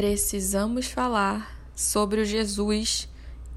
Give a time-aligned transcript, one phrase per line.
[0.00, 3.06] precisamos falar sobre o Jesus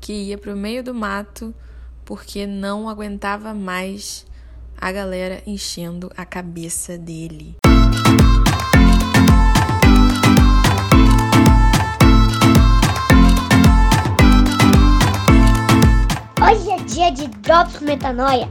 [0.01, 1.55] que ia para o meio do mato
[2.03, 4.25] porque não aguentava mais
[4.77, 7.55] a galera enchendo a cabeça dele.
[16.45, 18.49] Hoje é dia de Drops Metanoia.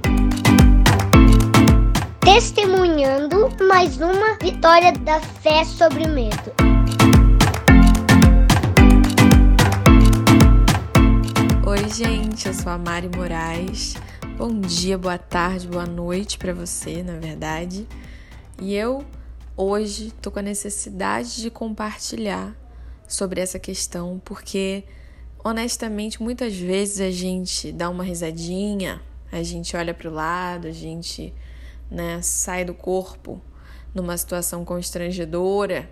[2.21, 6.82] Testemunhando mais uma vitória da fé sobre o medo.
[11.93, 13.97] Gente, eu sou a Mari Moraes.
[14.39, 17.87] Bom dia, boa tarde, boa noite para você, na verdade.
[18.59, 19.05] E eu
[19.55, 22.57] hoje tô com a necessidade de compartilhar
[23.07, 24.85] sobre essa questão, porque
[25.45, 30.73] honestamente, muitas vezes a gente dá uma risadinha, a gente olha para o lado, a
[30.73, 31.35] gente
[31.91, 33.39] né, sai do corpo
[33.95, 35.91] numa situação constrangedora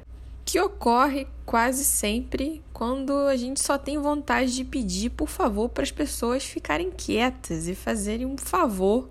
[0.51, 5.85] que ocorre quase sempre quando a gente só tem vontade de pedir por favor para
[5.85, 9.09] as pessoas ficarem quietas e fazerem um favor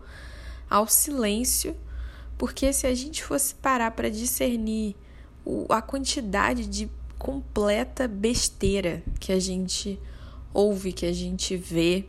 [0.70, 1.78] ao silêncio,
[2.38, 4.98] porque se a gente fosse parar para discernir
[5.70, 9.98] a quantidade de completa besteira que a gente
[10.53, 12.03] ouve, que a gente vê,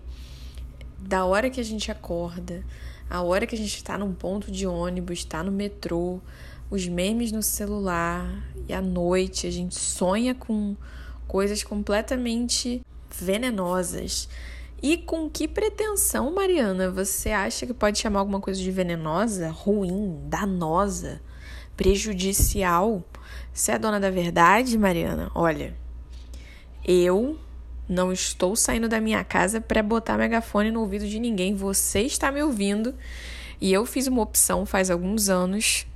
[0.98, 2.64] da hora que a gente acorda,
[3.08, 6.20] a hora que a gente está num ponto de ônibus, está no metrô,
[6.70, 8.30] os memes no celular
[8.68, 10.76] e à noite a gente sonha com
[11.26, 14.28] coisas completamente venenosas.
[14.82, 20.18] E com que pretensão, Mariana, você acha que pode chamar alguma coisa de venenosa, ruim,
[20.24, 21.20] danosa,
[21.76, 23.04] prejudicial?
[23.52, 25.30] Você é dona da verdade, Mariana?
[25.34, 25.76] Olha,
[26.82, 27.38] eu
[27.86, 31.54] não estou saindo da minha casa para botar megafone no ouvido de ninguém.
[31.54, 32.94] Você está me ouvindo.
[33.60, 35.86] E eu fiz uma opção faz alguns anos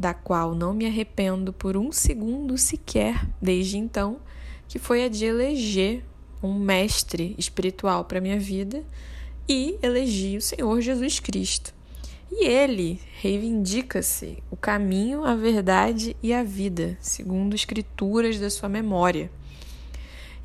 [0.00, 4.16] da qual não me arrependo por um segundo sequer desde então,
[4.66, 6.02] que foi a de eleger
[6.42, 8.82] um mestre espiritual para minha vida
[9.46, 11.74] e elegi o Senhor Jesus Cristo.
[12.32, 19.30] E ele reivindica-se o caminho, a verdade e a vida, segundo escrituras da sua memória.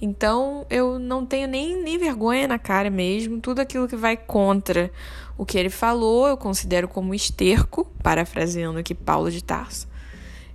[0.06, 3.42] Então eu não tenho nem, nem vergonha na cara mesmo.
[3.42, 4.92] Tudo aquilo que vai contra
[5.36, 9.88] o que ele falou eu considero como esterco, parafraseando aqui Paulo de Tarso.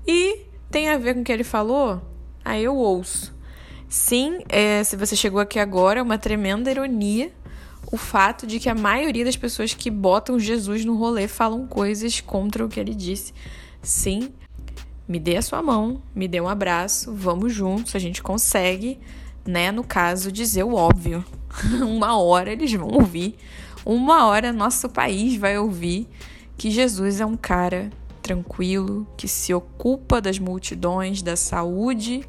[0.07, 2.01] E tem a ver com o que ele falou?
[2.45, 3.35] Aí eu ouço.
[3.89, 7.33] Sim, é, se você chegou aqui agora, é uma tremenda ironia
[7.91, 12.21] o fato de que a maioria das pessoas que botam Jesus no rolê falam coisas
[12.21, 13.35] contra o que ele disse.
[13.83, 14.33] Sim,
[15.09, 19.01] me dê a sua mão, me dê um abraço, vamos juntos, a gente consegue
[19.47, 19.71] né?
[19.71, 21.25] No caso, dizer o óbvio.
[21.83, 23.37] uma hora eles vão ouvir,
[23.85, 26.07] uma hora nosso país vai ouvir
[26.57, 27.91] que Jesus é um cara
[28.23, 32.25] tranquilo, que se ocupa das multidões, da saúde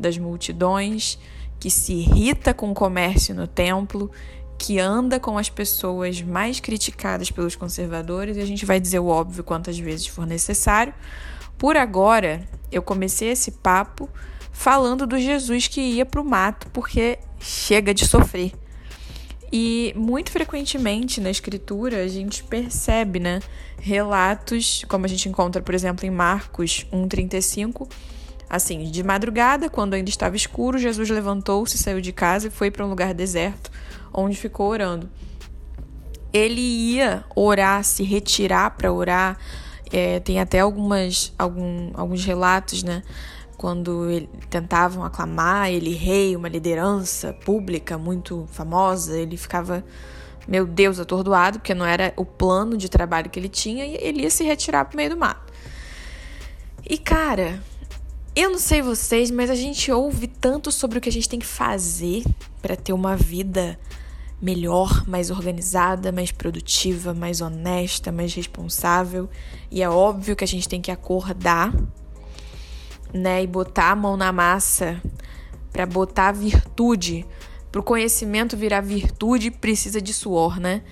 [0.00, 1.18] das multidões,
[1.58, 4.10] que se irrita com o comércio no templo,
[4.58, 9.06] que anda com as pessoas mais criticadas pelos conservadores, e a gente vai dizer o
[9.06, 10.94] óbvio quantas vezes for necessário.
[11.58, 14.08] Por agora, eu comecei esse papo
[14.52, 18.52] falando do Jesus que ia para o mato porque chega de sofrer.
[19.52, 23.40] E muito frequentemente na escritura a gente percebe, né,
[23.78, 27.88] relatos, como a gente encontra, por exemplo, em Marcos 1:35,
[28.48, 32.86] assim, de madrugada, quando ainda estava escuro, Jesus levantou-se, saiu de casa e foi para
[32.86, 33.70] um lugar deserto,
[34.12, 35.10] onde ficou orando.
[36.32, 39.36] Ele ia orar, se retirar para orar.
[39.92, 43.02] É, tem até algumas, algum, alguns relatos, né?
[43.60, 49.84] Quando ele, tentavam aclamar ele rei, uma liderança pública muito famosa, ele ficava,
[50.48, 54.22] meu Deus, atordoado, porque não era o plano de trabalho que ele tinha e ele
[54.22, 55.52] ia se retirar pro meio do mato.
[56.88, 57.62] E cara,
[58.34, 61.38] eu não sei vocês, mas a gente ouve tanto sobre o que a gente tem
[61.38, 62.24] que fazer
[62.62, 63.78] para ter uma vida
[64.40, 69.28] melhor, mais organizada, mais produtiva, mais honesta, mais responsável.
[69.70, 71.74] E é óbvio que a gente tem que acordar
[73.12, 75.00] né, e botar a mão na massa
[75.72, 77.26] para botar virtude,
[77.70, 80.82] para o conhecimento virar virtude, precisa de suor, né?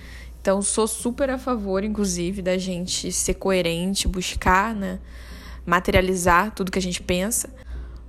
[0.41, 4.99] Então, sou super a favor, inclusive, da gente ser coerente, buscar, né,
[5.65, 7.49] materializar tudo que a gente pensa.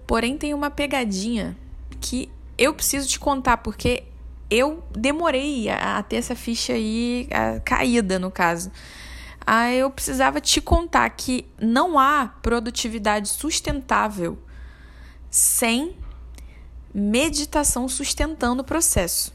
[0.06, 1.56] Porém, tem uma pegadinha
[2.00, 4.04] que eu preciso te contar, porque
[4.48, 7.28] eu demorei a, a ter essa ficha aí
[7.64, 8.70] caída, no caso
[9.46, 14.38] aí eu precisava te contar que não há produtividade sustentável
[15.30, 15.96] sem
[16.92, 19.32] meditação sustentando o processo.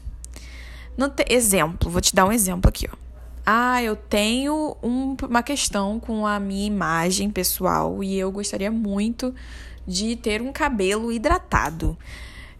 [1.16, 1.24] Te...
[1.28, 2.86] Exemplo, vou te dar um exemplo aqui.
[2.90, 2.96] Ó.
[3.44, 9.32] Ah, eu tenho um, uma questão com a minha imagem pessoal e eu gostaria muito
[9.86, 11.96] de ter um cabelo hidratado.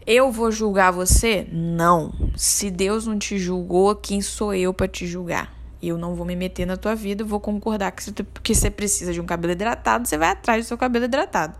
[0.07, 1.49] Eu vou julgar você?
[1.51, 2.13] Não.
[2.37, 5.56] Se Deus não te julgou, quem sou eu para te julgar?
[5.83, 8.13] Eu não vou me meter na tua vida, vou concordar que,
[8.43, 11.59] que você precisa de um cabelo hidratado, você vai atrás do seu cabelo hidratado.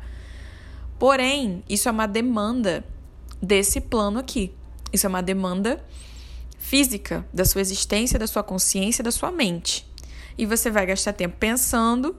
[0.99, 2.85] Porém, isso é uma demanda
[3.43, 4.55] desse plano aqui.
[4.93, 5.85] Isso é uma demanda
[6.59, 9.87] física da sua existência, da sua consciência, da sua mente.
[10.39, 12.17] E você vai gastar tempo pensando,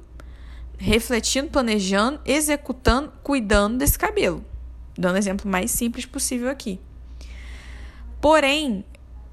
[0.77, 4.43] refletindo, planejando, executando, cuidando desse cabelo.
[4.97, 6.79] Dando o exemplo mais simples possível aqui.
[8.21, 8.83] Porém,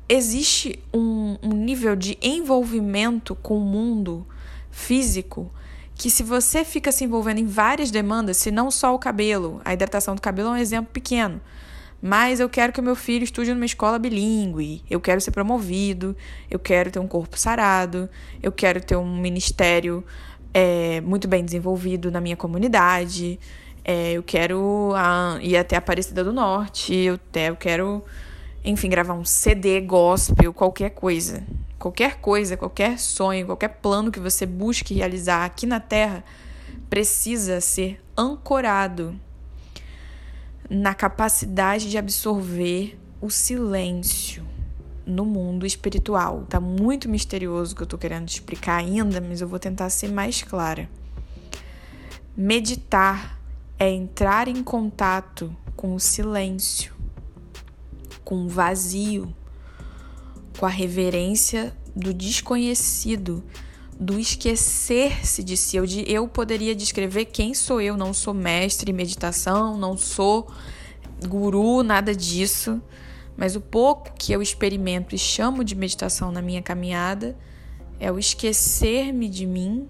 [0.09, 4.27] existe um, um nível de envolvimento com o mundo
[4.71, 5.51] físico
[5.97, 9.73] que se você fica se envolvendo em várias demandas, se não só o cabelo, a
[9.73, 11.41] hidratação do cabelo é um exemplo pequeno,
[12.03, 16.17] mas eu quero que o meu filho estude numa escola bilíngue, eu quero ser promovido,
[16.51, 18.11] eu quero ter um corpo sarado,
[18.43, 20.05] eu quero ter um ministério
[20.53, 23.39] é, muito bem desenvolvido na minha comunidade,
[23.85, 28.05] é, eu quero a, ir até a Aparecida do Norte, eu, eu quero
[28.65, 31.45] enfim, gravar um CD gospel, qualquer coisa.
[31.79, 36.25] Qualquer coisa, qualquer sonho, qualquer plano que você busque realizar aqui na Terra
[36.89, 39.15] precisa ser ancorado
[40.71, 44.43] na capacidade de absorver o silêncio
[45.05, 46.47] no mundo espiritual.
[46.49, 50.11] Tá muito misterioso o que eu tô querendo explicar ainda, mas eu vou tentar ser
[50.11, 50.89] mais clara.
[52.35, 53.39] Meditar
[53.79, 56.94] é entrar em contato com o silêncio
[58.25, 59.35] com o vazio,
[60.59, 63.45] com a reverência do desconhecido,
[63.99, 65.77] do esquecer-se de si.
[65.77, 70.51] Eu, eu poderia descrever quem sou eu, não sou mestre em meditação, não sou
[71.29, 72.83] guru, nada disso,
[73.37, 77.37] mas o pouco que eu experimento e chamo de meditação na minha caminhada
[77.99, 79.89] é o esquecer-me de mim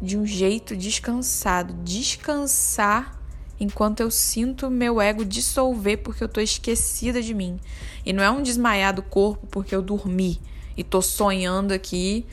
[0.00, 3.17] de um jeito descansado, descansar
[3.60, 7.58] enquanto eu sinto meu ego dissolver porque eu tô esquecida de mim.
[8.04, 10.40] E não é um desmaiar do corpo porque eu dormi
[10.76, 12.24] e tô sonhando aqui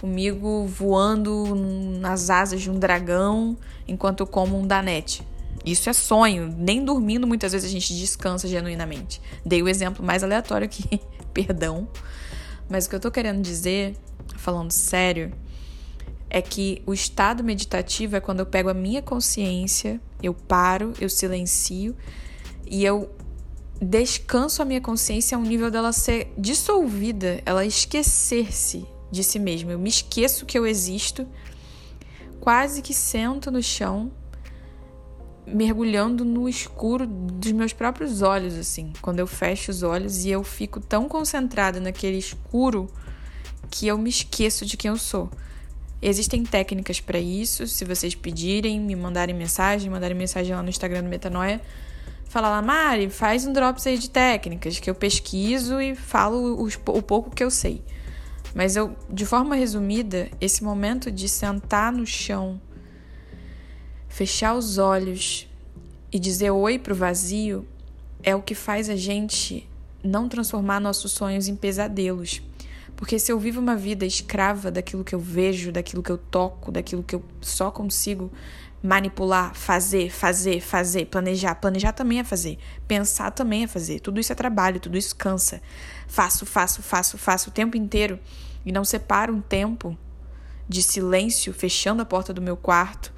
[0.00, 1.54] comigo voando
[2.00, 5.22] nas asas de um dragão enquanto eu como um danete.
[5.64, 6.54] Isso é sonho.
[6.58, 9.20] Nem dormindo muitas vezes a gente descansa genuinamente.
[9.44, 11.00] Dei o exemplo mais aleatório aqui,
[11.32, 11.88] perdão.
[12.68, 13.96] Mas o que eu tô querendo dizer,
[14.36, 15.32] falando sério,
[16.28, 21.08] é que o estado meditativo é quando eu pego a minha consciência, eu paro, eu
[21.08, 21.94] silencio
[22.66, 23.14] e eu
[23.80, 29.72] descanso a minha consciência a um nível dela ser dissolvida, ela esquecer-se de si mesma.
[29.72, 31.26] Eu me esqueço que eu existo,
[32.40, 34.10] quase que sento no chão,
[35.46, 38.92] mergulhando no escuro dos meus próprios olhos, assim.
[39.02, 42.90] Quando eu fecho os olhos e eu fico tão concentrada naquele escuro
[43.70, 45.30] que eu me esqueço de quem eu sou.
[46.00, 47.66] Existem técnicas para isso.
[47.66, 51.60] Se vocês pedirem, me mandarem mensagem, mandarem mensagem lá no Instagram do Metanoia,
[52.26, 56.78] fala lá, Mari, faz um drops aí de técnicas que eu pesquiso e falo os,
[56.86, 57.82] o pouco que eu sei.
[58.54, 62.60] Mas eu, de forma resumida, esse momento de sentar no chão,
[64.08, 65.48] fechar os olhos
[66.12, 67.66] e dizer oi pro vazio
[68.22, 69.68] é o que faz a gente
[70.02, 72.40] não transformar nossos sonhos em pesadelos.
[73.04, 76.72] Porque se eu vivo uma vida escrava daquilo que eu vejo, daquilo que eu toco,
[76.72, 78.32] daquilo que eu só consigo
[78.82, 81.54] manipular, fazer, fazer, fazer, planejar.
[81.56, 82.58] Planejar também é fazer.
[82.88, 84.00] Pensar também é fazer.
[84.00, 85.60] Tudo isso é trabalho, tudo isso cansa.
[86.08, 88.18] Faço, faço, faço, faço o tempo inteiro
[88.64, 89.94] e não separo um tempo
[90.66, 93.12] de silêncio, fechando a porta do meu quarto,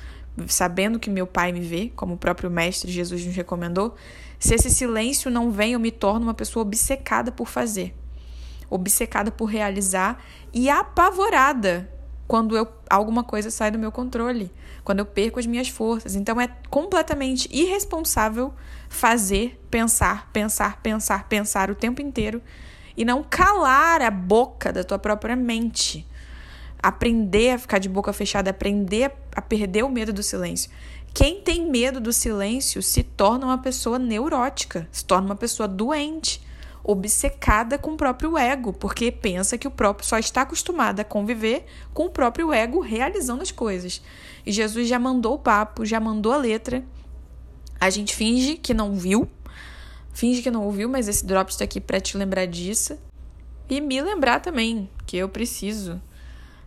[0.49, 3.95] sabendo que meu pai me vê, como o próprio mestre Jesus nos recomendou.
[4.37, 7.95] Se esse silêncio não vem, eu me torno uma pessoa obcecada por fazer
[8.69, 11.91] obcecada por realizar e apavorada
[12.27, 16.17] quando eu, alguma coisa sai do meu controle, quando eu perco as minhas forças.
[16.17, 18.53] Então é completamente irresponsável
[18.89, 22.43] fazer, pensar, pensar, pensar, pensar o tempo inteiro
[22.97, 26.07] e não calar a boca da tua própria mente.
[26.83, 30.71] Aprender a ficar de boca fechada, aprender a perder o medo do silêncio.
[31.15, 36.46] Quem tem medo do silêncio se torna uma pessoa neurótica, se torna uma pessoa doente
[36.88, 41.66] obcecada com o próprio ego, porque pensa que o próprio só está acostumada a conviver
[41.93, 44.00] com o próprio ego realizando as coisas.
[44.47, 46.85] E Jesus já mandou o papo, já mandou a letra.
[47.81, 49.28] A gente finge que não viu,
[50.12, 52.97] finge que não ouviu, mas esse drop está aqui para te lembrar disso
[53.69, 56.00] e me lembrar também que eu preciso.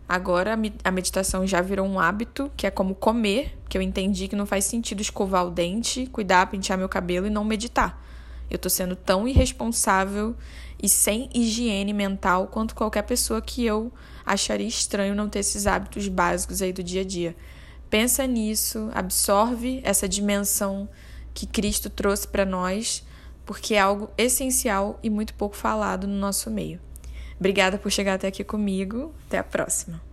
[0.08, 4.36] Agora a meditação já virou um hábito, que é como comer, que eu entendi que
[4.36, 8.04] não faz sentido escovar o dente, cuidar, pentear meu cabelo e não meditar.
[8.50, 10.36] Eu tô sendo tão irresponsável
[10.82, 13.92] e sem higiene mental quanto qualquer pessoa que eu
[14.26, 17.36] acharia estranho não ter esses hábitos básicos aí do dia a dia.
[17.90, 20.88] Pensa nisso, absorve essa dimensão
[21.34, 23.04] que Cristo trouxe para nós,
[23.46, 26.80] porque é algo essencial e muito pouco falado no nosso meio.
[27.40, 29.14] Obrigada por chegar até aqui comigo.
[29.28, 30.09] Até a próxima.